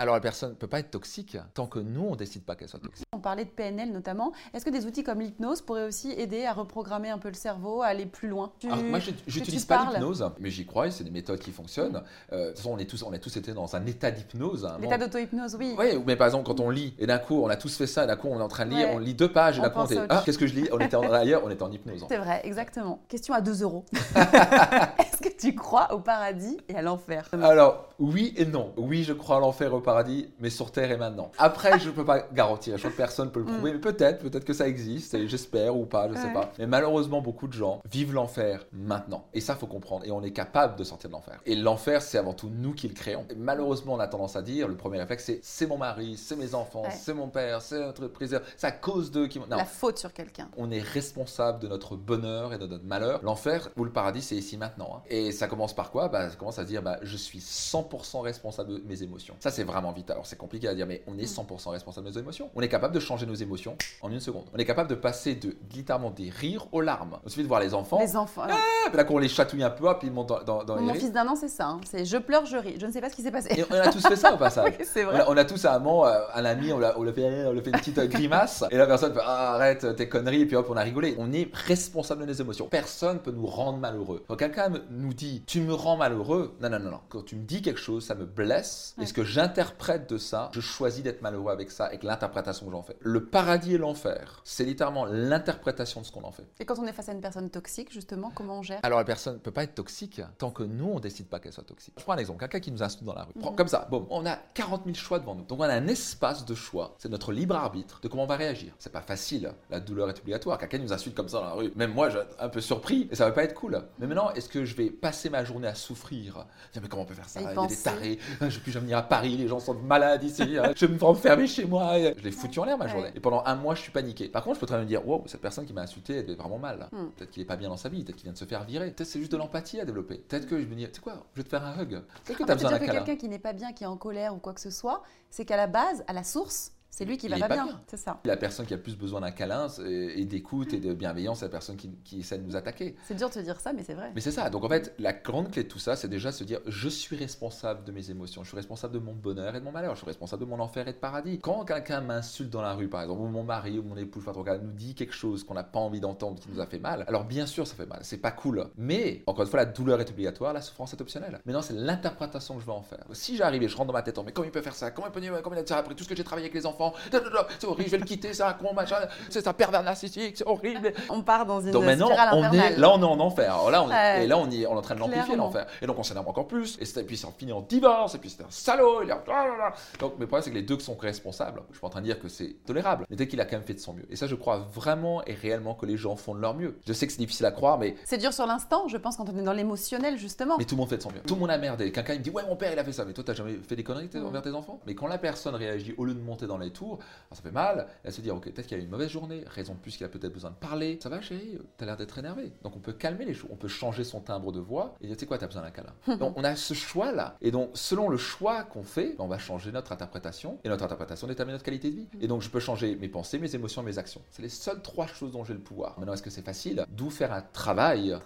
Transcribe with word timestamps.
Alors 0.00 0.16
la 0.16 0.20
personne 0.20 0.50
ne 0.50 0.54
peut 0.56 0.66
pas 0.66 0.80
être 0.80 0.90
toxique 0.90 1.36
tant 1.54 1.68
que 1.68 1.78
nous, 1.78 2.02
on 2.02 2.16
décide 2.16 2.42
pas 2.42 2.56
qu'elle 2.56 2.68
soit 2.68 2.80
toxique. 2.80 3.06
On 3.12 3.20
parlait 3.20 3.44
de 3.44 3.50
PNL 3.50 3.92
notamment. 3.92 4.32
Est-ce 4.52 4.64
que 4.64 4.70
des 4.70 4.86
outils 4.86 5.04
comme 5.04 5.20
l'hypnose 5.20 5.62
pourraient 5.62 5.86
aussi 5.86 6.10
aider 6.10 6.44
à 6.44 6.52
reprogrammer 6.52 7.10
un 7.10 7.18
peu 7.18 7.28
le 7.28 7.34
cerveau, 7.34 7.80
à 7.80 7.86
aller 7.86 8.04
plus 8.04 8.26
loin? 8.26 8.50
Alors, 8.64 8.82
Moi, 8.82 8.98
je 8.98 9.12
n'utilise 9.38 9.64
pas 9.64 9.88
l'hypnose, 9.92 10.28
mais 10.40 10.50
j'y 10.50 10.66
crois, 10.66 10.90
c'est 10.90 11.04
des 11.04 11.12
méthodes 11.12 11.38
qui 11.38 11.52
fonctionnent. 11.52 12.02
Euh, 12.32 12.46
de 12.46 12.48
toute 12.48 12.56
façon, 12.56 12.72
on, 12.72 12.78
est 12.78 12.86
tous, 12.86 13.04
on 13.04 13.12
a 13.12 13.18
tous 13.18 13.36
été 13.36 13.52
dans 13.52 13.76
un 13.76 13.86
état 13.86 14.10
d'hypnose. 14.10 14.68
L'état 14.80 14.98
d'auto-hypnose, 14.98 15.54
oui. 15.60 15.76
Oui, 15.78 16.02
mais 16.04 16.16
par 16.16 16.26
exemple, 16.26 16.44
quand 16.44 16.58
on 16.58 16.70
lit, 16.70 16.96
et 16.98 17.06
d'un 17.06 17.18
coup, 17.18 17.40
on 17.44 17.48
a 17.48 17.54
tous 17.54 17.76
fait 17.76 17.86
ça, 17.86 18.02
et 18.02 18.08
d'un 18.08 18.16
coup, 18.16 18.26
on 18.26 18.40
est 18.40 18.42
en 18.42 18.48
train 18.48 18.66
de 18.66 18.74
lire, 18.74 18.88
on 18.92 18.98
lit 18.98 19.14
deux 19.14 19.30
pages, 19.30 19.58
et 19.58 19.62
d'un 19.62 19.70
coup, 19.70 19.78
on 19.78 19.86
est, 19.86 20.06
ah, 20.08 20.22
qu'est-ce 20.26 20.38
que 20.38 20.48
je 20.48 20.56
lis? 20.56 20.68
On 20.72 20.80
était 20.80 20.96
en, 20.96 21.12
ailleurs, 21.12 21.42
on 21.44 21.50
était 21.50 21.62
en 21.62 21.70
hypnose. 21.70 22.04
C'est 22.08 22.18
vrai, 22.18 22.40
exactement. 22.42 23.00
Question 23.06 23.32
à 23.32 23.40
2 23.40 23.62
euros. 23.62 23.84
Est-ce 24.16 25.22
que 25.22 25.28
tu 25.38 25.54
crois 25.54 25.94
au 25.94 26.00
paradis 26.00 26.58
et 26.68 26.74
à 26.74 26.82
l'enfer? 26.82 27.28
Alors, 27.40 27.90
oui 28.00 28.34
et 28.36 28.44
non. 28.44 28.72
Oui, 28.76 29.04
je 29.04 29.12
crois 29.12 29.36
à 29.36 29.40
l'enfer 29.40 29.72
paradis, 29.84 30.28
mais 30.40 30.50
sur 30.50 30.72
Terre 30.72 30.90
et 30.90 30.96
maintenant. 30.96 31.30
Après, 31.38 31.78
je 31.78 31.88
ne 31.88 31.92
peux 31.92 32.04
pas 32.04 32.26
garantir. 32.32 32.76
Je 32.76 32.82
crois 32.82 32.90
que 32.90 32.96
personne 32.96 33.26
ne 33.26 33.30
peut 33.30 33.40
le 33.40 33.46
prouver, 33.46 33.70
mm. 33.70 33.74
mais 33.74 33.80
peut-être, 33.80 34.22
peut-être 34.22 34.44
que 34.44 34.52
ça 34.52 34.66
existe, 34.68 35.14
et 35.14 35.28
j'espère 35.28 35.76
ou 35.76 35.86
pas, 35.86 36.08
je 36.08 36.14
ne 36.14 36.18
sais 36.18 36.32
pas. 36.32 36.52
Mais 36.58 36.66
malheureusement, 36.66 37.20
beaucoup 37.20 37.46
de 37.46 37.52
gens 37.52 37.80
vivent 37.90 38.12
l'enfer 38.12 38.66
maintenant. 38.72 39.26
Et 39.34 39.40
ça, 39.40 39.54
faut 39.54 39.66
comprendre. 39.66 40.04
Et 40.04 40.10
on 40.10 40.22
est 40.22 40.32
capable 40.32 40.76
de 40.76 40.84
sortir 40.84 41.10
de 41.10 41.14
l'enfer. 41.14 41.40
Et 41.46 41.54
l'enfer, 41.54 42.02
c'est 42.02 42.18
avant 42.18 42.34
tout 42.34 42.50
nous 42.50 42.74
qui 42.74 42.88
le 42.88 42.94
créons. 42.94 43.26
Et 43.30 43.34
malheureusement, 43.34 43.94
on 43.94 44.00
a 44.00 44.08
tendance 44.08 44.36
à 44.36 44.42
dire, 44.42 44.68
le 44.68 44.76
premier 44.76 44.98
réflexe, 44.98 45.24
c'est 45.24 45.40
c'est 45.42 45.66
mon 45.66 45.78
mari, 45.78 46.16
c'est 46.16 46.36
mes 46.36 46.54
enfants, 46.54 46.84
c'est 46.90 47.14
mon 47.14 47.28
père, 47.28 47.62
c'est 47.62 47.78
notre 47.78 48.08
président, 48.08 48.40
c'est 48.56 48.66
à 48.66 48.72
cause 48.72 49.10
d'eux 49.10 49.28
qui. 49.28 49.38
Non. 49.38 49.56
La 49.56 49.64
faute 49.64 49.98
sur 49.98 50.12
quelqu'un. 50.12 50.48
On 50.56 50.70
est 50.70 50.80
responsable 50.80 51.60
de 51.60 51.68
notre 51.68 51.96
bonheur 51.96 52.52
et 52.52 52.58
de 52.58 52.66
notre 52.66 52.84
malheur. 52.84 53.20
L'enfer 53.22 53.68
ou 53.76 53.84
le 53.84 53.90
paradis, 53.90 54.22
c'est 54.22 54.36
ici 54.36 54.56
maintenant. 54.56 54.96
Hein. 54.96 55.02
Et 55.08 55.32
ça 55.32 55.46
commence 55.46 55.74
par 55.74 55.90
quoi? 55.90 56.08
Bah, 56.08 56.30
Ça 56.30 56.36
commence 56.36 56.58
à 56.58 56.64
dire, 56.64 56.82
bah, 56.82 56.98
je 57.02 57.16
suis 57.16 57.40
100% 57.40 58.20
responsable 58.20 58.74
de 58.74 58.82
mes 58.86 59.02
émotions. 59.02 59.36
Ça, 59.40 59.50
c'est 59.50 59.64
vraiment 59.74 59.92
vital. 59.92 60.14
Alors, 60.14 60.26
c'est 60.26 60.36
compliqué 60.36 60.68
à 60.68 60.74
dire, 60.74 60.86
mais 60.86 61.02
on 61.06 61.18
est 61.18 61.24
100% 61.24 61.70
responsable 61.70 62.06
de 62.06 62.12
nos 62.12 62.18
émotions. 62.18 62.50
On 62.54 62.62
est 62.62 62.68
capable 62.68 62.94
de 62.94 63.00
changer 63.00 63.26
nos 63.26 63.34
émotions 63.34 63.76
en 64.00 64.10
une 64.10 64.20
seconde. 64.20 64.44
On 64.54 64.58
est 64.58 64.64
capable 64.64 64.88
de 64.88 64.94
passer 64.94 65.34
de 65.34 65.56
littéralement 65.74 66.10
des 66.10 66.30
rires 66.30 66.66
aux 66.72 66.80
larmes. 66.80 67.18
Il 67.24 67.30
suffit 67.30 67.42
de 67.42 67.48
voir 67.48 67.60
les 67.60 67.74
enfants. 67.74 67.98
Les 68.00 68.16
enfants. 68.16 68.42
Ah, 68.48 68.56
là, 68.92 69.04
qu'on 69.04 69.18
les 69.18 69.28
chatouille 69.28 69.62
un 69.62 69.70
peu, 69.70 69.86
puis 69.98 70.08
ils 70.08 70.12
montent 70.12 70.28
dans, 70.46 70.64
dans, 70.64 70.80
Mon 70.80 70.94
fils 70.94 71.12
d'un 71.12 71.26
an, 71.26 71.34
c'est 71.34 71.48
ça. 71.48 71.66
Hein. 71.68 71.80
C'est 71.84 72.04
je 72.04 72.16
pleure, 72.16 72.46
je 72.46 72.56
ris. 72.56 72.76
Je 72.78 72.86
ne 72.86 72.92
sais 72.92 73.00
pas 73.00 73.10
ce 73.10 73.16
qui 73.16 73.22
s'est 73.22 73.30
passé. 73.30 73.48
Et 73.56 73.64
on 73.68 73.74
a 73.74 73.90
tous 73.90 74.06
fait 74.06 74.16
ça 74.16 74.32
au 74.32 74.36
passage. 74.38 74.72
oui, 74.78 74.84
c'est 74.88 75.02
vrai. 75.02 75.24
On 75.28 75.36
a, 75.36 75.44
tous 75.44 75.64
un 75.64 75.78
moment, 75.78 76.06
euh, 76.06 76.20
un 76.34 76.44
ami, 76.44 76.72
on, 76.72 76.78
on, 76.78 77.12
fait, 77.12 77.46
on 77.46 77.52
le 77.52 77.60
fait 77.60 77.70
une 77.70 77.78
petite 77.78 78.00
grimace, 78.08 78.64
et 78.70 78.76
la 78.76 78.86
personne 78.86 79.12
fait 79.12 79.20
ah, 79.22 79.54
arrête 79.54 79.96
tes 79.96 80.08
conneries, 80.08 80.42
et 80.42 80.46
puis 80.46 80.56
hop, 80.56 80.66
on 80.70 80.76
a 80.76 80.82
rigolé. 80.82 81.16
On 81.18 81.32
est 81.32 81.48
responsable 81.52 82.22
de 82.22 82.26
nos 82.26 82.32
émotions. 82.32 82.68
Personne 82.68 83.18
peut 83.18 83.32
nous 83.32 83.46
rendre 83.46 83.78
malheureux. 83.78 84.24
Quand 84.28 84.36
quelqu'un 84.36 84.72
nous 84.90 85.14
dit 85.14 85.42
tu 85.46 85.60
me 85.60 85.74
rends 85.74 85.96
malheureux, 85.96 86.56
non, 86.60 86.70
non, 86.70 86.78
non, 86.78 86.90
non. 86.92 87.00
Quand 87.08 87.24
tu 87.24 87.36
me 87.36 87.42
dis 87.42 87.62
quelque 87.62 87.80
chose, 87.80 88.04
ça 88.04 88.14
me 88.14 88.24
blesse, 88.24 88.94
et 89.00 89.06
ce 89.06 89.12
que 89.12 89.24
j'interprète 89.24 89.63
de 90.08 90.18
ça, 90.18 90.50
je 90.52 90.60
choisis 90.60 91.02
d'être 91.02 91.22
malheureux 91.22 91.52
avec 91.52 91.70
ça, 91.70 91.86
avec 91.86 92.02
l'interprétation 92.02 92.66
que 92.66 92.72
j'en 92.72 92.82
fais. 92.82 92.96
Le 93.00 93.24
paradis 93.26 93.74
et 93.74 93.78
l'enfer, 93.78 94.40
c'est 94.44 94.64
littéralement 94.64 95.04
l'interprétation 95.04 96.00
de 96.00 96.06
ce 96.06 96.12
qu'on 96.12 96.24
en 96.24 96.32
fait. 96.32 96.46
Et 96.60 96.64
quand 96.64 96.78
on 96.78 96.86
est 96.86 96.92
face 96.92 97.08
à 97.08 97.12
une 97.12 97.20
personne 97.20 97.50
toxique, 97.50 97.92
justement, 97.92 98.32
comment 98.34 98.58
on 98.58 98.62
gère? 98.62 98.80
Alors 98.82 98.98
la 98.98 99.04
personne 99.04 99.34
ne 99.34 99.38
peut 99.38 99.50
pas 99.50 99.64
être 99.64 99.74
toxique 99.74 100.20
tant 100.38 100.50
que 100.50 100.62
nous, 100.62 100.90
on 100.94 101.00
décide 101.00 101.28
pas 101.28 101.38
qu'elle 101.38 101.52
soit 101.52 101.64
toxique. 101.64 101.94
Je 101.96 102.02
prends 102.02 102.14
un 102.14 102.18
exemple, 102.18 102.40
quelqu'un 102.40 102.60
qui 102.60 102.72
nous 102.72 102.82
insulte 102.82 103.04
dans 103.04 103.14
la 103.14 103.24
rue. 103.24 103.32
Mhm. 103.36 103.54
Comme 103.56 103.68
ça, 103.68 103.86
bon, 103.90 104.06
on 104.10 104.26
a 104.26 104.36
40 104.36 104.84
000 104.84 104.96
choix 104.96 105.18
devant 105.18 105.34
nous. 105.34 105.44
Donc 105.44 105.60
on 105.60 105.64
a 105.64 105.74
un 105.74 105.86
espace 105.88 106.44
de 106.44 106.54
choix. 106.54 106.94
C'est 106.98 107.08
notre 107.08 107.32
libre 107.32 107.54
arbitre 107.54 108.00
de 108.00 108.08
comment 108.08 108.24
on 108.24 108.26
va 108.26 108.36
réagir. 108.36 108.74
C'est 108.78 108.92
pas 108.92 109.02
facile. 109.02 109.52
La 109.70 109.80
douleur 109.80 110.08
est 110.08 110.18
obligatoire. 110.18 110.58
Quelqu'un 110.58 110.78
nous 110.78 110.92
insulte 110.92 111.14
comme 111.14 111.28
ça 111.28 111.38
dans 111.38 111.46
la 111.46 111.52
rue. 111.52 111.72
Même 111.76 111.92
moi, 111.92 112.10
j'ai 112.10 112.20
un 112.38 112.48
peu 112.48 112.60
surpris 112.60 113.08
et 113.10 113.14
ça 113.14 113.26
va 113.26 113.32
pas 113.32 113.44
être 113.44 113.54
cool. 113.54 113.82
Mais 113.98 114.06
maintenant, 114.06 114.30
est-ce 114.32 114.48
que 114.48 114.64
je 114.64 114.74
vais 114.74 114.90
passer 114.90 115.30
ma 115.30 115.44
journée 115.44 115.68
à 115.68 115.74
souffrir? 115.74 116.46
Mais 116.80 116.88
comment 116.88 117.02
on 117.02 117.06
peut 117.06 117.14
faire 117.14 117.28
ça? 117.28 117.40
Il 117.40 117.46
y 117.46 117.48
a 117.48 117.66
des 117.66 117.76
tarés. 117.76 118.18
Je 118.40 118.46
vais 118.46 118.60
plus 118.60 118.72
jamais 118.72 118.84
venir 118.84 118.98
à 118.98 119.02
Paris. 119.02 119.36
Les 119.36 119.48
gens 119.48 119.53
sont 119.60 119.74
malades 119.74 120.22
ici. 120.22 120.56
je 120.76 120.86
vais 120.86 120.94
me 120.94 121.02
enfermer 121.04 121.46
chez 121.46 121.64
moi. 121.64 121.98
Je 121.98 122.22
l'ai 122.22 122.30
foutu 122.30 122.58
en 122.58 122.64
l'air 122.64 122.78
ma 122.78 122.88
journée. 122.88 123.10
Et 123.14 123.20
pendant 123.20 123.42
un 123.44 123.54
mois, 123.54 123.74
je 123.74 123.82
suis 123.82 123.92
paniqué. 123.92 124.28
Par 124.28 124.42
contre, 124.44 124.56
je 124.56 124.60
peux 124.60 124.66
très 124.66 124.76
bien 124.76 124.84
me 124.84 124.88
dire, 124.88 125.06
wow, 125.06 125.22
cette 125.26 125.40
personne 125.40 125.66
qui 125.66 125.72
m'a 125.72 125.82
insulté, 125.82 126.18
elle 126.18 126.30
est 126.30 126.34
vraiment 126.34 126.58
mal. 126.58 126.88
Hmm. 126.92 127.08
Peut-être 127.16 127.30
qu'il 127.30 127.42
est 127.42 127.46
pas 127.46 127.56
bien 127.56 127.68
dans 127.68 127.76
sa 127.76 127.88
vie. 127.88 128.04
Peut-être 128.04 128.16
qu'il 128.16 128.24
vient 128.24 128.32
de 128.32 128.38
se 128.38 128.44
faire 128.44 128.64
virer. 128.64 128.90
Peut-être 128.90 129.08
c'est 129.08 129.18
juste 129.18 129.32
de 129.32 129.36
l'empathie 129.36 129.80
à 129.80 129.84
développer. 129.84 130.16
Peut-être 130.16 130.46
que 130.46 130.60
je 130.60 130.66
me 130.66 130.74
dis, 130.74 130.86
tu 130.86 130.94
sais 130.94 131.00
quoi, 131.00 131.26
je 131.34 131.40
vais 131.40 131.44
te 131.44 131.48
faire 131.48 131.64
un 131.64 131.80
hug. 131.80 132.02
Peut-être 132.24 132.38
que 132.38 132.44
tu 132.44 132.50
as 132.50 132.54
besoin 132.54 132.70
d'un 132.70 132.78
câlin. 132.78 132.92
quelqu'un 132.92 133.16
qui 133.16 133.28
n'est 133.28 133.38
pas 133.38 133.52
bien, 133.52 133.72
qui 133.72 133.84
est 133.84 133.88
en 133.88 133.96
colère 133.96 134.34
ou 134.34 134.38
quoi 134.38 134.52
que 134.52 134.60
ce 134.60 134.70
soit, 134.70 135.02
c'est 135.30 135.44
qu'à 135.44 135.56
la 135.56 135.66
base, 135.66 136.04
à 136.06 136.12
la 136.12 136.24
source, 136.24 136.72
c'est 136.96 137.04
lui 137.04 137.16
qui 137.16 137.26
va 137.26 137.40
pas, 137.40 137.48
bien. 137.48 137.66
C'est 137.88 137.96
ça. 137.96 138.20
La 138.24 138.36
personne 138.36 138.66
qui 138.66 138.72
a 138.72 138.78
plus 138.78 138.96
besoin 138.96 139.20
d'un 139.20 139.32
câlin 139.32 139.66
et 139.84 140.24
d'écoute 140.26 140.72
et 140.74 140.78
de 140.78 140.94
bienveillance, 140.94 141.40
c'est 141.40 141.46
la 141.46 141.50
personne 141.50 141.76
qui, 141.76 142.20
essaie 142.20 142.38
de 142.38 142.44
nous 142.44 142.54
attaquer. 142.54 142.94
C'est 143.08 143.16
dur 143.16 143.28
de 143.28 143.34
te 143.34 143.40
dire 143.40 143.60
ça, 143.60 143.72
mais 143.72 143.82
c'est 143.82 143.94
vrai. 143.94 144.12
Mais 144.14 144.20
c'est 144.20 144.30
ça. 144.30 144.48
Donc 144.48 144.62
en 144.62 144.68
fait, 144.68 144.94
la 145.00 145.12
grande 145.12 145.50
clé 145.50 145.64
de 145.64 145.68
tout 145.68 145.80
ça, 145.80 145.96
c'est 145.96 146.06
déjà 146.06 146.30
se 146.30 146.44
dire 146.44 146.60
je 146.68 146.88
suis 146.88 147.16
responsable 147.16 147.82
de 147.82 147.90
mes 147.90 148.12
émotions, 148.12 148.44
je 148.44 148.48
suis 148.50 148.56
responsable 148.56 148.94
de 148.94 149.00
mon 149.00 149.12
bonheur 149.12 149.56
et 149.56 149.58
de 149.58 149.64
mon 149.64 149.72
malheur, 149.72 149.94
je 149.94 149.98
suis 149.98 150.06
responsable 150.06 150.44
de 150.44 150.48
mon 150.48 150.60
enfer 150.60 150.86
et 150.86 150.92
de 150.92 150.98
paradis. 150.98 151.40
Quand 151.40 151.64
quelqu'un 151.64 152.00
m'insulte 152.00 152.50
dans 152.50 152.62
la 152.62 152.74
rue, 152.74 152.86
par 152.86 153.02
exemple, 153.02 153.22
ou 153.22 153.26
mon 153.26 153.42
mari 153.42 153.76
ou 153.76 153.82
mon 153.82 153.96
épouse, 153.96 154.24
nous 154.62 154.72
dit 154.72 154.94
quelque 154.94 155.14
chose 155.14 155.42
qu'on 155.42 155.54
n'a 155.54 155.64
pas 155.64 155.80
envie 155.80 155.98
d'entendre, 155.98 156.40
qui 156.40 156.48
nous 156.48 156.60
a 156.60 156.66
fait 156.66 156.78
mal, 156.78 157.04
alors 157.08 157.24
bien 157.24 157.46
sûr, 157.46 157.66
ça 157.66 157.74
fait 157.74 157.86
mal. 157.86 157.98
C'est 158.02 158.18
pas 158.18 158.30
cool. 158.30 158.68
Mais 158.76 159.24
encore 159.26 159.42
une 159.42 159.50
fois, 159.50 159.58
la 159.58 159.66
douleur 159.66 160.00
est 160.00 160.10
obligatoire, 160.10 160.52
la 160.52 160.60
souffrance 160.60 160.92
est 160.92 161.00
optionnelle. 161.00 161.40
Maintenant, 161.44 161.62
c'est 161.62 161.74
l'interprétation 161.74 162.54
que 162.54 162.60
je 162.60 162.66
vais 162.66 162.72
en 162.72 162.82
faire. 162.82 163.04
Si 163.14 163.36
j'arrive 163.36 163.64
et 163.64 163.68
je 163.68 163.76
rentre 163.76 163.88
dans 163.88 163.94
ma 163.94 164.02
tête, 164.02 164.16
mais 164.24 164.30
comment 164.30 164.46
il 164.46 164.52
peut 164.52 164.62
faire 164.62 164.76
ça? 164.76 164.92
Comment 164.92 165.08
il 165.08 165.12
peut, 165.12 165.42
comment 165.42 165.56
il 165.56 165.72
a 165.72 165.76
après? 165.76 165.96
Tout 165.96 166.04
ce 166.04 166.08
que 166.08 166.14
j'ai 166.14 166.22
travaillé 166.22 166.46
avec 166.46 166.54
les 166.54 166.66
enfants 166.66 166.83
c'est 167.10 167.66
horrible, 167.66 167.86
je 167.86 167.90
vais 167.92 167.98
le 167.98 168.04
quitter, 168.04 168.32
c'est 168.32 168.42
un 168.42 168.52
con, 168.52 168.72
machin, 168.74 168.96
c'est 169.30 169.46
un 169.46 169.52
pervers 169.52 169.82
narcissique, 169.82 170.36
c'est 170.36 170.46
horrible. 170.46 170.92
On 171.08 171.22
part 171.22 171.46
dans 171.46 171.60
une 171.60 171.70
donc 171.70 171.84
maintenant, 171.84 172.08
on 172.32 172.52
est, 172.52 172.76
là, 172.76 172.90
on 172.92 173.00
est 173.00 173.04
en 173.04 173.20
enfer. 173.20 173.70
là, 173.70 173.82
on 173.82 173.90
est, 173.90 174.24
et 174.24 174.26
là, 174.26 174.38
on, 174.38 174.50
est, 174.50 174.66
on 174.66 174.74
est 174.74 174.78
en 174.78 174.82
train 174.82 174.94
de 174.94 175.00
l'amplifier, 175.00 175.36
l'enfer. 175.36 175.66
Et 175.82 175.86
donc, 175.86 175.98
on 175.98 176.02
s'énerve 176.02 176.28
encore 176.28 176.46
plus. 176.46 176.78
Et, 176.80 177.04
puis, 177.04 177.16
ça 177.16 177.28
finit 177.36 177.52
en 177.52 177.60
divorce. 177.60 178.14
Et 178.14 178.18
puis, 178.18 178.30
c'est 178.30 178.42
un 178.42 178.50
salaud. 178.50 179.02
Il 179.02 179.08
donc, 179.08 180.14
mais 180.18 180.20
le 180.20 180.26
problème, 180.26 180.42
c'est 180.42 180.50
que 180.50 180.54
les 180.54 180.62
deux 180.62 180.78
sont 180.78 180.96
responsables. 180.96 181.62
Je 181.68 181.74
suis 181.74 181.80
pas 181.80 181.86
en 181.86 181.90
train 181.90 182.00
de 182.00 182.06
dire 182.06 182.18
que 182.18 182.28
c'est 182.28 182.56
tolérable. 182.66 183.06
Mais 183.10 183.16
dès 183.16 183.28
qu'il 183.28 183.40
a 183.40 183.44
quand 183.44 183.56
même 183.56 183.64
fait 183.64 183.74
de 183.74 183.80
son 183.80 183.94
mieux. 183.94 184.06
Et 184.10 184.16
ça, 184.16 184.26
je 184.26 184.34
crois 184.34 184.58
vraiment 184.72 185.24
et 185.24 185.34
réellement 185.34 185.74
que 185.74 185.86
les 185.86 185.96
gens 185.96 186.16
font 186.16 186.34
de 186.34 186.40
leur 186.40 186.54
mieux. 186.54 186.78
Je 186.86 186.92
sais 186.92 187.06
que 187.06 187.12
c'est 187.12 187.18
difficile 187.18 187.46
à 187.46 187.50
croire, 187.50 187.78
mais. 187.78 187.96
C'est 188.04 188.18
dur 188.18 188.32
sur 188.32 188.46
l'instant, 188.46 188.88
je 188.88 188.96
pense, 188.96 189.16
quand 189.16 189.28
on 189.28 189.38
est 189.38 189.42
dans 189.42 189.52
l'émotionnel, 189.52 190.18
justement. 190.18 190.56
Mais 190.58 190.64
tout 190.64 190.74
le 190.74 190.80
monde 190.80 190.88
fait 190.88 190.98
de 190.98 191.02
son 191.02 191.10
mieux. 191.10 191.20
Tout 191.26 191.34
le 191.34 191.40
monde 191.40 191.50
a 191.50 191.58
merdé. 191.58 191.92
Quelqu'un 191.92 192.14
me 192.14 192.18
dit, 192.18 192.30
ouais, 192.30 192.42
mon 192.48 192.56
père, 192.56 192.72
il 192.72 192.78
a 192.78 192.84
fait 192.84 192.92
ça. 192.92 193.04
Mais 193.04 193.12
toi, 193.12 193.24
t'as 193.24 193.34
jamais 193.34 193.56
fait 193.66 193.76
des 193.76 193.84
conneries 193.84 194.10
envers 194.16 194.42
tes 194.42 194.52
enfants? 194.52 194.80
Mais 194.86 194.94
quand 194.94 195.06
la 195.06 195.18
personne 195.18 195.54
réagit, 195.54 195.94
au 195.96 196.04
lieu 196.04 196.14
de 196.14 196.20
monter 196.20 196.46
dans 196.46 196.58
les 196.58 196.70
tours, 196.74 196.98
ça 197.32 197.40
fait 197.40 197.50
mal. 197.50 197.86
Elle 198.04 198.12
se 198.12 198.20
dit, 198.20 198.30
ok, 198.30 198.44
peut-être 198.52 198.66
qu'il 198.66 198.76
a 198.76 198.80
eu 198.80 198.84
une 198.84 198.90
mauvaise 198.90 199.10
journée, 199.10 199.44
raison 199.46 199.74
de 199.74 199.78
plus 199.78 199.96
qu'il 199.96 200.04
a 200.04 200.08
peut-être 200.08 200.32
besoin 200.32 200.50
de 200.50 200.56
parler. 200.56 200.98
Ça 201.02 201.08
va, 201.08 201.20
chérie, 201.20 201.58
t'as 201.76 201.86
l'air 201.86 201.96
d'être 201.96 202.18
énervé. 202.18 202.52
Donc 202.62 202.76
on 202.76 202.80
peut 202.80 202.92
calmer 202.92 203.24
les 203.24 203.34
choses, 203.34 203.50
on 203.52 203.56
peut 203.56 203.68
changer 203.68 204.04
son 204.04 204.20
timbre 204.20 204.52
de 204.52 204.60
voix 204.60 204.94
et 205.00 205.06
dire, 205.06 205.16
tu 205.16 205.20
sais 205.20 205.26
quoi, 205.26 205.38
t'as 205.38 205.46
besoin 205.46 205.62
d'un 205.62 205.70
câlin. 205.70 205.94
donc 206.18 206.34
on 206.36 206.44
a 206.44 206.56
ce 206.56 206.74
choix-là. 206.74 207.36
Et 207.40 207.50
donc, 207.50 207.70
selon 207.74 208.08
le 208.08 208.16
choix 208.16 208.64
qu'on 208.64 208.82
fait, 208.82 209.16
on 209.18 209.28
va 209.28 209.38
changer 209.38 209.72
notre 209.72 209.92
interprétation 209.92 210.58
et 210.64 210.68
notre 210.68 210.84
interprétation 210.84 211.26
détermine 211.26 211.54
notre 211.54 211.64
qualité 211.64 211.90
de 211.90 211.96
vie. 211.96 212.08
Et 212.20 212.26
donc, 212.26 212.42
je 212.42 212.50
peux 212.50 212.60
changer 212.60 212.96
mes 212.96 213.08
pensées, 213.08 213.38
mes 213.38 213.54
émotions, 213.54 213.82
mes 213.82 213.98
actions. 213.98 214.20
C'est 214.30 214.42
les 214.42 214.48
seules 214.48 214.82
trois 214.82 215.06
choses 215.06 215.32
dont 215.32 215.44
j'ai 215.44 215.54
le 215.54 215.60
pouvoir. 215.60 215.98
Maintenant, 215.98 216.14
est-ce 216.14 216.22
que 216.22 216.30
c'est 216.30 216.44
facile? 216.44 216.84
D'où 216.90 217.10
faire 217.10 217.32
un 217.32 217.42
travail? 217.42 218.16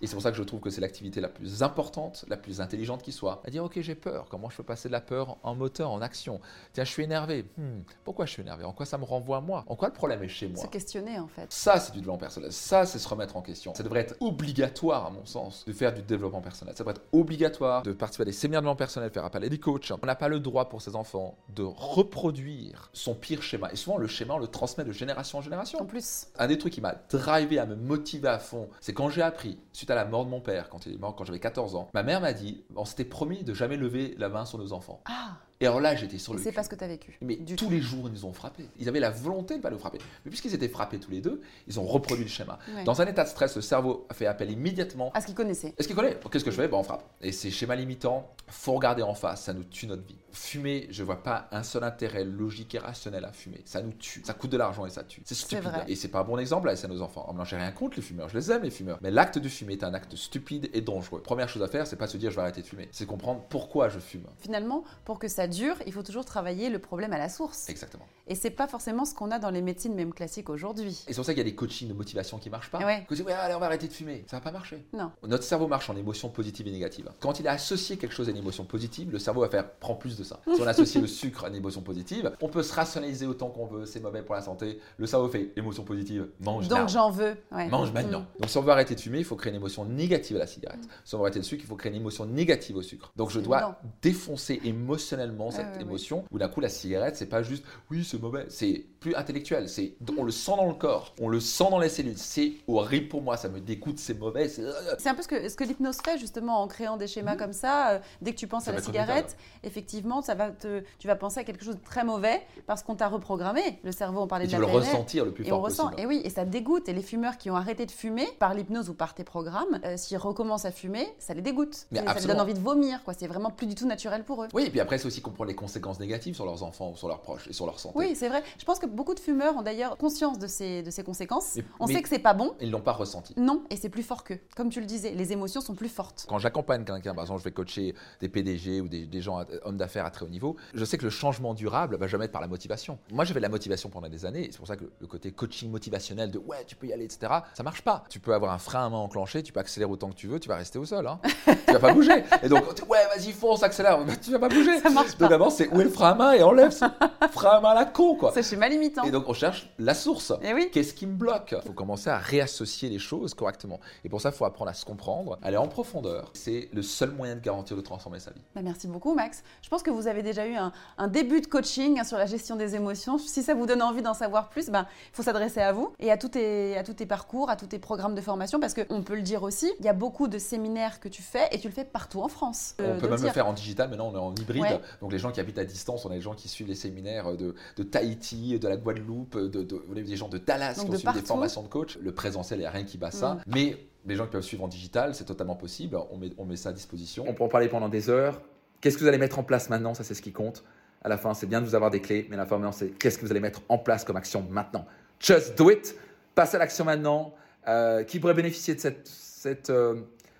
et 0.00 0.06
c'est 0.06 0.14
pour 0.14 0.22
ça 0.22 0.30
que 0.30 0.36
je 0.36 0.42
trouve 0.42 0.60
que 0.60 0.70
c'est 0.70 0.80
l'activité 0.80 1.20
la 1.20 1.28
plus 1.28 1.62
importante, 1.62 2.24
la 2.28 2.36
plus 2.36 2.60
intelligente 2.60 3.02
qui 3.02 3.12
soit. 3.12 3.42
À 3.44 3.50
dire, 3.50 3.64
ok, 3.64 3.80
j'ai 3.80 3.94
peur. 3.94 4.26
Comment 4.28 4.50
je 4.50 4.56
peux 4.56 4.62
passer 4.62 4.88
de 4.88 4.92
la 4.92 5.00
peur 5.00 5.38
en 5.42 5.54
moteur, 5.54 5.90
en 5.90 6.00
action? 6.02 6.40
Tiens, 6.72 6.84
je 6.84 6.90
suis 6.90 7.02
énervé. 7.02 7.46
Hmm, 7.56 7.80
pourquoi 8.04 8.26
je 8.26 8.32
suis 8.32 8.42
énervé? 8.42 8.64
En 8.64 8.72
quoi 8.72 8.86
ça 8.86 8.98
me 8.98 9.04
renvoie 9.04 9.38
à 9.38 9.40
moi? 9.40 9.64
En 9.66 9.76
quoi 9.76 9.88
le 9.88 9.94
problème 9.94 10.22
est 10.22 10.28
chez 10.28 10.48
moi? 10.48 10.62
Se 10.62 10.68
questionner 10.68 11.18
en 11.18 11.28
fait. 11.28 11.52
Ça, 11.52 11.78
c'est 11.80 11.92
du 11.92 11.98
développement 11.98 12.18
personnel. 12.18 12.52
Ça, 12.52 12.86
c'est 12.86 12.98
se 12.98 13.08
remettre 13.08 13.36
en 13.36 13.42
question. 13.42 13.74
Ça 13.74 13.82
devrait 13.82 14.00
être 14.00 14.16
obligatoire, 14.20 15.06
à 15.06 15.10
mon 15.10 15.24
sens, 15.26 15.64
de 15.64 15.72
faire 15.72 15.92
du 15.92 16.02
développement 16.02 16.40
personnel. 16.40 16.74
Ça 16.76 16.84
devrait 16.84 16.94
être 16.94 17.06
obligatoire 17.12 17.82
de 17.82 17.92
participer 17.92 18.22
à 18.22 18.26
des 18.26 18.32
séminaires 18.32 18.60
de 18.60 18.64
développement 18.64 18.76
personnel, 18.76 19.10
faire 19.10 19.24
appel 19.24 19.44
à 19.44 19.48
des 19.48 19.58
coachs. 19.58 19.92
On 20.02 20.06
n'a 20.06 20.14
pas 20.14 20.28
le 20.28 20.40
droit 20.40 20.68
pour 20.68 20.82
ses 20.82 20.96
enfants 20.96 21.36
de 21.54 21.62
reproduire 21.62 22.90
son 22.92 23.14
pire 23.14 23.42
schéma. 23.42 23.70
Et 23.72 23.76
souvent, 23.76 23.98
le 23.98 24.06
schéma, 24.06 24.34
on 24.34 24.38
le 24.38 24.46
transmet 24.46 24.84
de 24.84 24.92
génération 24.92 25.38
en 25.38 25.42
génération. 25.42 25.80
En 25.80 25.86
plus. 25.86 26.28
Un 26.38 26.46
des 26.46 26.58
trucs 26.58 26.72
qui 26.72 26.80
m'a 26.80 26.94
drivé 27.10 27.58
à 27.58 27.66
me 27.66 27.76
motiver 27.76 28.28
à 28.28 28.38
fond, 28.38 28.68
c'est 28.80 28.92
quand 28.92 29.10
j'ai 29.10 29.22
appris, 29.22 29.58
suite 29.72 29.90
à 29.90 29.94
la 29.94 30.04
mort 30.04 30.24
de 30.24 30.30
mon 30.30 30.40
père, 30.40 30.68
quand 30.68 30.86
il 30.86 30.94
est 30.94 30.98
mort 30.98 31.14
quand 31.14 31.24
j'avais 31.24 31.40
14 31.40 31.74
ans, 31.74 31.88
ma 31.94 32.02
mère 32.02 32.20
m'a 32.20 32.32
dit 32.32 32.64
on 32.76 32.84
s'était 32.84 33.04
promis 33.04 33.44
de 33.44 33.54
jamais 33.54 33.76
lever 33.76 34.14
la 34.18 34.28
main 34.28 34.44
sur 34.44 34.58
nos 34.58 34.72
enfants. 34.72 35.00
Ah 35.06 35.36
et 35.60 35.66
alors 35.66 35.80
là, 35.80 35.94
j'étais 35.94 36.18
sur 36.18 36.34
le. 36.34 36.40
C'est 36.40 36.52
pas 36.52 36.62
ce 36.62 36.68
que 36.68 36.74
tu 36.74 36.84
as 36.84 36.88
vécu. 36.88 37.16
Mais 37.20 37.36
tous 37.36 37.70
les 37.70 37.80
jours, 37.80 38.08
ils 38.08 38.12
nous 38.12 38.24
ont 38.24 38.32
frappés. 38.32 38.68
Ils 38.78 38.88
avaient 38.88 39.00
la 39.00 39.10
volonté 39.10 39.54
de 39.54 39.58
ne 39.58 39.62
pas 39.62 39.70
nous 39.70 39.78
frapper. 39.78 39.98
Mais 40.24 40.30
puisqu'ils 40.30 40.54
étaient 40.54 40.68
frappés 40.68 40.98
tous 40.98 41.10
les 41.10 41.20
deux, 41.20 41.40
ils 41.68 41.78
ont 41.78 41.84
reproduit 41.84 42.24
le 42.24 42.30
schéma. 42.30 42.58
Dans 42.84 43.00
un 43.00 43.06
état 43.06 43.24
de 43.24 43.28
stress, 43.28 43.54
le 43.56 43.62
cerveau 43.62 44.06
a 44.08 44.14
fait 44.14 44.26
appel 44.26 44.50
immédiatement. 44.50 45.10
À 45.14 45.20
ce 45.20 45.26
qu'il 45.26 45.34
connaissait. 45.34 45.74
Est-ce 45.78 45.86
qu'il 45.86 45.96
connaît 45.96 46.18
Qu'est-ce 46.30 46.44
que 46.44 46.50
je 46.50 46.56
fais 46.56 46.68
ben, 46.68 46.78
On 46.78 46.82
frappe. 46.82 47.04
Et 47.20 47.32
ces 47.32 47.50
schémas 47.50 47.76
limitants, 47.76 48.30
faut 48.48 48.72
regarder 48.72 49.02
en 49.02 49.14
face, 49.14 49.42
ça 49.44 49.52
nous 49.52 49.64
tue 49.64 49.86
notre 49.86 50.04
vie. 50.04 50.18
Fumer, 50.32 50.88
je 50.90 51.02
vois 51.04 51.22
pas 51.22 51.48
un 51.52 51.62
seul 51.62 51.84
intérêt 51.84 52.24
logique 52.24 52.74
et 52.74 52.78
rationnel 52.78 53.24
à 53.24 53.32
fumer. 53.32 53.62
Ça 53.64 53.80
nous 53.80 53.92
tue. 53.92 54.22
Ça 54.24 54.34
coûte 54.34 54.50
de 54.50 54.56
l'argent 54.56 54.84
et 54.84 54.90
ça 54.90 55.04
tue. 55.04 55.22
C'est 55.24 55.36
stupide. 55.36 55.70
Et 55.86 55.94
c'est 55.94 56.08
pas 56.08 56.20
un 56.20 56.24
bon 56.24 56.38
exemple 56.38 56.68
à 56.68 56.72
à 56.72 56.88
nos 56.88 57.02
enfants. 57.02 57.32
Non, 57.34 57.44
j'ai 57.44 57.56
rien 57.56 57.70
contre 57.70 57.96
les 57.96 58.02
fumeurs. 58.02 58.28
Je 58.28 58.36
les 58.36 58.50
aime, 58.50 58.62
les 58.62 58.70
fumeurs. 58.70 58.98
Mais 59.00 59.12
l'acte 59.12 59.38
de 59.38 59.48
fumer 59.48 59.74
est 59.74 59.84
un 59.84 59.94
acte 59.94 60.16
stupide 60.16 60.68
et 60.74 60.80
dangereux. 60.80 61.22
Première 61.22 61.48
chose 61.48 61.62
à 61.62 61.68
faire, 61.68 61.86
c'est 61.86 61.96
pas 61.96 62.08
se 62.08 62.16
dire 62.16 62.30
je 62.30 62.36
vais 62.36 62.42
arrêter 62.42 62.62
de 62.62 62.66
fumer. 62.66 62.88
C'est 62.90 63.06
comprendre 63.06 63.42
pourquoi 63.48 63.88
je 63.88 64.00
fume. 64.00 64.24
Finalement, 64.38 64.82
pour 65.04 65.18
que 65.18 65.28
ça 65.28 65.43
ça 65.44 65.48
dure, 65.48 65.76
il 65.86 65.92
faut 65.92 66.02
toujours 66.02 66.24
travailler 66.24 66.70
le 66.70 66.78
problème 66.78 67.12
à 67.12 67.18
la 67.18 67.28
source. 67.28 67.68
Exactement. 67.68 68.06
Et 68.26 68.34
c'est 68.34 68.50
pas 68.50 68.66
forcément 68.66 69.04
ce 69.04 69.14
qu'on 69.14 69.30
a 69.30 69.38
dans 69.38 69.50
les 69.50 69.60
médecines 69.60 69.94
même 69.94 70.14
classiques 70.14 70.48
aujourd'hui. 70.48 71.04
Et 71.06 71.12
c'est 71.12 71.16
pour 71.16 71.26
ça 71.26 71.34
qu'il 71.34 71.42
y 71.42 71.46
a 71.46 71.50
des 71.50 71.54
coachings 71.54 71.88
de 71.88 71.92
motivation 71.92 72.38
qui 72.38 72.48
marchent 72.48 72.70
pas. 72.70 72.78
Ouais. 72.78 73.04
Que 73.06 73.14
tu 73.14 73.20
dis, 73.20 73.26
ouais, 73.26 73.34
allez, 73.34 73.54
on 73.54 73.58
va 73.58 73.66
arrêter 73.66 73.86
de 73.86 73.92
fumer. 73.92 74.24
Ça 74.26 74.38
va 74.38 74.40
pas 74.40 74.52
marcher. 74.52 74.86
Non. 74.94 75.10
Notre 75.26 75.44
cerveau 75.44 75.68
marche 75.68 75.90
en 75.90 75.96
émotions 75.96 76.30
positives 76.30 76.66
et 76.68 76.70
négatives. 76.70 77.10
Quand 77.20 77.38
il 77.38 77.46
a 77.46 77.52
associé 77.52 77.98
quelque 77.98 78.14
chose 78.14 78.28
à 78.28 78.30
une 78.30 78.38
émotion 78.38 78.64
positive, 78.64 79.10
le 79.12 79.18
cerveau 79.18 79.42
va 79.42 79.50
faire 79.50 79.70
prends 79.74 79.94
plus 79.94 80.16
de 80.16 80.24
ça. 80.24 80.40
Si 80.54 80.62
on 80.62 80.66
associe 80.66 81.02
le 81.02 81.08
sucre 81.08 81.44
à 81.44 81.48
une 81.48 81.56
émotion 81.56 81.82
positive, 81.82 82.32
on 82.40 82.48
peut 82.48 82.62
se 82.62 82.72
rationaliser 82.72 83.26
autant 83.26 83.50
qu'on 83.50 83.66
veut, 83.66 83.84
c'est 83.84 84.00
mauvais 84.00 84.22
pour 84.22 84.34
la 84.34 84.40
santé. 84.40 84.80
Le 84.96 85.06
cerveau 85.06 85.28
fait 85.28 85.52
émotion 85.56 85.84
positive, 85.84 86.28
mange 86.40 86.68
Donc 86.68 86.88
j'en 86.88 87.10
veux. 87.10 87.36
Ouais. 87.52 87.68
Mange 87.68 87.92
maintenant. 87.92 88.20
Mm. 88.20 88.40
Donc 88.40 88.50
si 88.50 88.56
on 88.56 88.62
veut 88.62 88.72
arrêter 88.72 88.94
de 88.94 89.00
fumer, 89.00 89.18
il 89.18 89.24
faut 89.24 89.36
créer 89.36 89.50
une 89.50 89.56
émotion 89.56 89.84
négative 89.84 90.36
à 90.36 90.40
la 90.40 90.46
cigarette. 90.46 90.80
Si 91.04 91.14
on 91.14 91.18
veut 91.18 91.24
arrêter 91.24 91.40
le 91.40 91.44
sucre, 91.44 91.62
il 91.62 91.68
faut 91.68 91.76
créer 91.76 91.92
une 91.92 92.00
émotion 92.00 92.24
négative 92.24 92.76
au 92.76 92.82
sucre. 92.82 93.12
Donc 93.16 93.30
je 93.30 93.40
dois 93.40 93.78
défoncer 94.00 94.60
émotionnellement 94.64 95.33
Ouais, 95.46 95.50
cette 95.52 95.66
ouais, 95.66 95.76
ouais. 95.76 95.82
émotion. 95.82 96.24
Où 96.30 96.38
d'un 96.38 96.48
coup 96.48 96.60
la 96.60 96.68
cigarette, 96.68 97.16
c'est 97.16 97.26
pas 97.26 97.42
juste 97.42 97.64
oui 97.90 98.04
c'est 98.04 98.20
mauvais, 98.20 98.46
c'est 98.48 98.84
plus 99.00 99.14
intellectuel. 99.14 99.68
C'est 99.68 99.94
on 100.18 100.22
le 100.24 100.30
sent 100.32 100.52
dans 100.56 100.66
le 100.66 100.74
corps, 100.74 101.14
on 101.20 101.28
le 101.28 101.40
sent 101.40 101.66
dans 101.70 101.78
les 101.78 101.88
cellules. 101.88 102.16
C'est 102.18 102.52
horrible 102.68 103.08
pour 103.08 103.22
moi, 103.22 103.36
ça 103.36 103.48
me 103.48 103.60
dégoûte, 103.60 103.98
c'est 103.98 104.14
mauvais. 104.18 104.48
c'est- 104.48 104.62
C'est 104.98 105.08
un 105.08 105.14
peu 105.14 105.22
ce 105.22 105.28
que, 105.28 105.48
ce 105.48 105.56
que 105.56 105.64
l'hypnose 105.64 105.98
fait 106.04 106.18
justement 106.18 106.60
en 106.62 106.68
créant 106.68 106.96
des 106.96 107.06
schémas 107.06 107.36
comme 107.36 107.52
ça. 107.52 107.90
euh, 107.90 107.98
dès 108.22 108.32
que 108.32 108.38
tu 108.38 108.46
penses 108.46 108.64
Ça 108.64 108.70
à 108.70 108.74
la 108.74 108.80
cigarette, 108.82 109.36
effectivement, 109.62 110.22
ça 110.22 110.34
va 110.34 110.50
te, 110.50 110.82
tu 110.98 111.06
vas 111.06 111.16
penser 111.16 111.40
à 111.40 111.44
quelque 111.44 111.64
chose 111.64 111.76
de 111.76 111.84
très 111.84 112.04
mauvais 112.04 112.40
parce 112.66 112.82
qu'on 112.82 112.94
t'a 112.94 113.08
reprogrammé. 113.08 113.80
Le 113.82 113.92
cerveau, 113.92 114.20
on 114.22 114.26
parlait 114.26 114.44
Et 114.44 114.48
de 114.48 114.52
tu 114.54 114.60
la 114.60 114.66
veux 114.66 114.72
le 114.72 114.78
ressentir 114.78 115.24
le 115.24 115.32
plus 115.32 115.44
Et 115.44 115.48
fort 115.48 115.58
on 115.58 115.62
ressent, 115.62 115.84
possible. 115.90 116.02
et 116.02 116.06
oui, 116.06 116.20
et 116.24 116.30
ça 116.30 116.44
dégoûte. 116.44 116.88
Et 116.88 116.92
les 116.92 117.02
fumeurs 117.02 117.36
qui 117.38 117.50
ont 117.50 117.56
arrêté 117.56 117.86
de 117.86 117.90
fumer 117.90 118.26
par 118.38 118.54
l'hypnose 118.54 118.88
ou 118.88 118.94
par 118.94 119.14
tes 119.14 119.24
programmes, 119.24 119.80
euh, 119.84 119.96
s'ils 119.96 120.16
recommencent 120.18 120.64
à 120.64 120.70
fumer, 120.72 121.06
ça 121.18 121.34
les 121.34 121.42
dégoûte. 121.42 121.86
Mais 121.90 122.04
ça 122.04 122.14
les 122.14 122.26
donne 122.26 122.40
envie 122.40 122.54
de 122.54 122.58
vomir, 122.60 123.02
quoi. 123.04 123.14
C'est 123.14 123.26
vraiment 123.26 123.50
plus 123.50 123.66
du 123.66 123.74
tout 123.74 123.86
naturel 123.86 124.24
pour 124.24 124.44
eux. 124.44 124.48
Oui, 124.54 124.64
et 124.64 124.70
puis 124.70 124.80
après, 124.80 124.98
c'est 124.98 125.06
aussi 125.06 125.20
comprendre 125.24 125.48
les 125.48 125.54
conséquences 125.56 125.98
négatives 125.98 126.34
sur 126.34 126.44
leurs 126.44 126.62
enfants 126.62 126.90
ou 126.92 126.96
sur 126.96 127.08
leurs 127.08 127.20
proches 127.20 127.48
et 127.48 127.52
sur 127.52 127.66
leur 127.66 127.78
santé. 127.80 127.98
Oui, 127.98 128.14
c'est 128.14 128.28
vrai. 128.28 128.42
Je 128.58 128.64
pense 128.64 128.78
que 128.78 128.86
beaucoup 128.86 129.14
de 129.14 129.20
fumeurs 129.20 129.56
ont 129.56 129.62
d'ailleurs 129.62 129.96
conscience 129.96 130.38
de 130.38 130.46
ces, 130.46 130.82
de 130.82 130.90
ces 130.90 131.02
conséquences. 131.02 131.56
Mais- 131.56 131.64
on 131.80 131.86
mais- 131.86 131.94
sait 131.94 132.02
que 132.02 132.08
c'est 132.08 132.18
pas 132.18 132.34
bon. 132.34 132.54
Ils 132.60 132.70
l'ont 132.70 132.80
pas 132.80 132.92
ressenti. 132.92 133.34
Non, 133.36 133.64
et 133.70 133.76
c'est 133.76 133.88
plus 133.88 134.02
fort 134.02 134.22
qu'eux. 134.24 134.38
Comme 134.56 134.70
tu 134.70 134.80
le 134.80 134.86
disais, 134.86 135.10
les 135.10 135.32
émotions 135.32 135.60
sont 135.60 135.74
plus 135.74 135.88
fortes. 135.88 136.26
Quand 136.28 136.38
j'accompagne 136.38 136.84
quelqu'un, 136.84 137.14
par 137.14 137.24
exemple, 137.24 137.40
je 137.40 137.44
vais 137.44 137.52
coacher 137.52 137.94
des 138.20 138.28
PDG 138.28 138.80
ou 138.80 138.88
des, 138.88 139.06
des 139.06 139.20
gens, 139.20 139.38
à- 139.38 139.46
hommes 139.64 139.76
d'affaires 139.76 140.04
à 140.06 140.10
très 140.10 140.24
haut 140.24 140.28
niveau, 140.30 140.56
je 140.74 140.84
sais 140.84 140.98
que 140.98 141.04
le 141.04 141.10
changement 141.10 141.54
durable 141.54 141.96
va 141.96 142.06
jamais 142.06 142.26
être 142.26 142.32
par 142.32 142.40
la 142.42 142.48
motivation. 142.48 142.98
Moi, 143.12 143.24
j'avais 143.24 143.40
la 143.40 143.48
motivation 143.48 143.88
pendant 143.88 144.08
des 144.08 144.24
années, 144.26 144.48
c'est 144.50 144.58
pour 144.58 144.66
ça 144.68 144.76
que 144.76 144.84
le 145.00 145.06
côté 145.06 145.32
coaching 145.32 145.70
motivationnel 145.70 146.30
de 146.30 146.38
ouais, 146.38 146.64
tu 146.66 146.76
peux 146.76 146.86
y 146.86 146.92
aller, 146.92 147.04
etc., 147.04 147.32
ça 147.54 147.62
marche 147.62 147.82
pas. 147.82 148.04
Tu 148.10 148.20
peux 148.20 148.34
avoir 148.34 148.52
un 148.52 148.58
frein 148.58 148.86
à 148.86 148.90
main 148.90 148.98
enclenché, 148.98 149.42
tu 149.42 149.52
peux 149.52 149.60
accélérer 149.60 149.90
autant 149.90 150.10
que 150.10 150.14
tu 150.16 150.28
veux, 150.28 150.38
tu 150.38 150.48
vas 150.48 150.56
rester 150.56 150.78
au 150.78 150.84
sol. 150.84 151.06
Hein. 151.06 151.18
tu 151.66 151.72
vas 151.72 151.78
pas 151.78 151.92
bouger. 151.94 152.22
Et 152.42 152.48
donc, 152.48 152.64
ouais, 152.88 152.98
vas-y, 153.16 153.32
fonce, 153.32 153.62
accélère, 153.62 154.04
Bah, 154.04 154.12
tu 154.20 154.30
vas 154.30 154.38
pas 154.38 154.48
bouger. 154.48 154.78
Ça 154.80 154.90
marche 154.90 155.13
Donc 155.18 155.30
d'abord, 155.30 155.52
c'est 155.52 155.68
où 155.72 155.80
est 155.80 155.84
le 155.84 155.90
frein 155.90 156.10
à 156.10 156.14
main 156.14 156.32
et 156.32 156.42
enlève 156.42 156.70
ce 156.70 156.84
frein 157.30 157.50
à 157.50 157.60
main 157.60 157.70
à 157.70 157.74
la 157.74 157.84
con, 157.84 158.16
quoi. 158.16 158.32
C'est 158.34 158.42
schéma 158.42 158.68
limitant. 158.68 159.02
Et 159.04 159.10
donc, 159.10 159.28
on 159.28 159.34
cherche 159.34 159.70
la 159.78 159.94
source. 159.94 160.32
Et 160.42 160.52
oui. 160.54 160.70
Qu'est-ce 160.72 160.94
qui 160.94 161.06
me 161.06 161.14
bloque? 161.14 161.54
Il 161.56 161.66
faut 161.68 161.72
commencer 161.72 162.10
à 162.10 162.18
réassocier 162.18 162.88
les 162.88 162.98
choses 162.98 163.34
correctement. 163.34 163.80
Et 164.04 164.08
pour 164.08 164.20
ça, 164.20 164.30
il 164.30 164.34
faut 164.34 164.44
apprendre 164.44 164.70
à 164.70 164.74
se 164.74 164.84
comprendre, 164.84 165.38
aller 165.42 165.56
en 165.56 165.68
profondeur. 165.68 166.30
C'est 166.34 166.68
le 166.72 166.82
seul 166.82 167.10
moyen 167.10 167.36
de 167.36 167.40
garantir 167.40 167.76
de 167.76 167.82
transformer 167.82 168.18
sa 168.20 168.30
vie. 168.32 168.40
Bah, 168.54 168.60
merci 168.62 168.86
beaucoup, 168.86 169.14
Max. 169.14 169.42
Je 169.62 169.68
pense 169.68 169.82
que 169.82 169.90
vous 169.90 170.06
avez 170.06 170.22
déjà 170.22 170.46
eu 170.46 170.54
un, 170.56 170.72
un 170.98 171.08
début 171.08 171.40
de 171.40 171.46
coaching 171.46 172.02
sur 172.04 172.18
la 172.18 172.26
gestion 172.26 172.56
des 172.56 172.74
émotions. 172.74 173.18
Si 173.18 173.42
ça 173.42 173.54
vous 173.54 173.66
donne 173.66 173.82
envie 173.82 174.02
d'en 174.02 174.14
savoir 174.14 174.48
plus, 174.48 174.68
il 174.68 174.84
faut 175.12 175.22
s'adresser 175.22 175.60
à 175.60 175.72
vous 175.72 175.92
et 175.98 176.10
à 176.10 176.16
tous, 176.16 176.28
tes, 176.30 176.76
à 176.76 176.82
tous 176.84 176.94
tes 176.94 177.06
parcours, 177.06 177.50
à 177.50 177.56
tous 177.56 177.66
tes 177.66 177.78
programmes 177.78 178.14
de 178.14 178.20
formation, 178.20 178.60
parce 178.60 178.74
qu'on 178.74 179.02
peut 179.02 179.14
le 179.14 179.22
dire 179.22 179.42
aussi, 179.42 179.72
il 179.78 179.84
y 179.84 179.88
a 179.88 179.92
beaucoup 179.92 180.28
de 180.28 180.38
séminaires 180.38 181.00
que 181.00 181.08
tu 181.08 181.22
fais 181.22 181.48
et 181.52 181.58
tu 181.58 181.68
le 181.68 181.74
fais 181.74 181.84
partout 181.84 182.20
en 182.20 182.28
France. 182.28 182.74
euh, 182.80 182.94
on 182.96 183.00
peut 183.00 183.06
de 183.06 183.10
même 183.10 183.18
dire. 183.18 183.28
le 183.28 183.32
faire 183.32 183.46
en 183.46 183.52
digital, 183.52 183.88
maintenant 183.88 184.10
on 184.12 184.14
est 184.14 184.18
en 184.18 184.34
hybride. 184.34 184.62
Ouais. 184.62 184.80
Donc 185.04 185.12
les 185.12 185.18
gens 185.18 185.30
qui 185.32 185.38
habitent 185.38 185.58
à 185.58 185.66
distance, 185.66 186.06
on 186.06 186.10
a 186.10 186.14
des 186.14 186.22
gens 186.22 186.32
qui 186.34 186.48
suivent 186.48 186.68
les 186.68 186.74
séminaires 186.74 187.36
de, 187.36 187.54
de 187.76 187.82
Tahiti, 187.82 188.58
de 188.58 188.66
la 188.66 188.78
Guadeloupe, 188.78 189.36
de, 189.36 189.62
de- 189.62 189.84
on 189.92 189.94
a 189.94 190.00
des 190.00 190.16
gens 190.16 190.30
de 190.30 190.38
Dallas 190.38 190.76
Donc 190.76 190.84
qui 190.86 190.90
ont 190.90 190.92
de 190.94 190.96
suivi 190.96 191.20
des 191.20 191.26
formations 191.26 191.62
de 191.62 191.68
coach. 191.68 191.98
Le 192.00 192.10
présentiel, 192.12 192.58
il 192.58 192.62
n'y 192.62 192.66
a 192.66 192.70
rien 192.70 192.84
qui 192.84 192.96
bat 192.96 193.10
ça. 193.10 193.34
Mm. 193.34 193.40
Mais 193.48 193.76
les 194.06 194.16
gens 194.16 194.24
qui 194.24 194.30
peuvent 194.30 194.40
suivre 194.42 194.64
en 194.64 194.68
digital, 194.68 195.14
c'est 195.14 195.26
totalement 195.26 195.56
possible. 195.56 195.98
On 196.10 196.16
met, 196.16 196.30
on 196.38 196.46
met 196.46 196.56
ça 196.56 196.70
à 196.70 196.72
disposition. 196.72 197.26
On 197.28 197.34
peut 197.34 197.44
en 197.44 197.48
parler 197.48 197.68
pendant 197.68 197.90
des 197.90 198.08
heures. 198.08 198.40
Qu'est-ce 198.80 198.96
que 198.96 199.02
vous 199.02 199.08
allez 199.08 199.18
mettre 199.18 199.38
en 199.38 199.42
place 199.44 199.68
maintenant? 199.68 199.92
Ça, 199.92 200.04
c'est 200.04 200.14
ce 200.14 200.22
qui 200.22 200.32
compte. 200.32 200.64
À 201.02 201.10
la 201.10 201.18
fin, 201.18 201.34
c'est 201.34 201.48
bien 201.48 201.60
de 201.60 201.66
vous 201.66 201.74
avoir 201.74 201.90
des 201.90 202.00
clés, 202.00 202.26
mais 202.30 202.38
l'information, 202.38 202.72
c'est 202.72 202.88
qu'est-ce 202.98 203.18
que 203.18 203.26
vous 203.26 203.30
allez 203.30 203.40
mettre 203.40 203.60
en 203.68 203.76
place 203.76 204.04
comme 204.06 204.16
action 204.16 204.42
maintenant? 204.48 204.86
Just 205.20 205.58
do 205.58 205.68
it 205.70 205.94
Passez 206.34 206.56
à 206.56 206.60
l'action 206.60 206.86
maintenant. 206.86 207.34
Euh, 207.68 208.04
qui 208.04 208.20
pourrait 208.20 208.32
bénéficier 208.32 208.74
de 208.74 208.80
cette, 208.80 209.06
cette, 209.06 209.68
euh, 209.68 209.96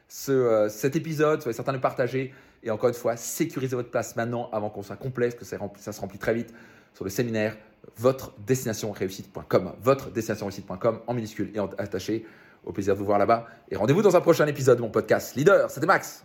ce, 0.08 0.32
euh, 0.32 0.68
cet 0.70 0.96
épisode? 0.96 1.42
Soyez 1.42 1.54
certain 1.54 1.72
de 1.72 1.76
le 1.76 1.82
partager. 1.82 2.32
Et 2.64 2.70
encore 2.70 2.88
une 2.88 2.94
fois, 2.94 3.16
sécurisez 3.16 3.76
votre 3.76 3.90
place 3.90 4.16
maintenant 4.16 4.48
avant 4.52 4.70
qu'on 4.70 4.82
soit 4.82 4.96
complet, 4.96 5.28
parce 5.28 5.50
que 5.50 5.80
ça, 5.80 5.92
se 5.92 6.00
remplit 6.00 6.18
très 6.18 6.34
vite 6.34 6.52
sur 6.94 7.04
le 7.04 7.10
séminaire 7.10 7.56
votre 7.98 8.32
destination 8.46 8.92
réussite.com. 8.92 9.72
Votre 9.82 10.10
destination 10.10 10.46
réussite.com 10.46 11.00
en 11.06 11.14
minuscule 11.14 11.52
et 11.54 11.58
attaché. 11.78 12.26
Au 12.64 12.72
plaisir 12.72 12.94
de 12.94 12.98
vous 12.98 13.04
voir 13.04 13.18
là-bas. 13.18 13.46
Et 13.70 13.76
rendez-vous 13.76 14.00
dans 14.00 14.16
un 14.16 14.22
prochain 14.22 14.46
épisode 14.46 14.78
de 14.78 14.82
mon 14.82 14.88
podcast 14.88 15.36
Leader. 15.36 15.70
C'était 15.70 15.86
Max. 15.86 16.24